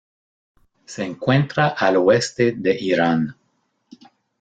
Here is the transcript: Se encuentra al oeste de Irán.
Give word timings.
Se 0.85 1.03
encuentra 1.03 1.67
al 1.67 1.97
oeste 1.97 2.53
de 2.53 2.75
Irán. 2.75 3.37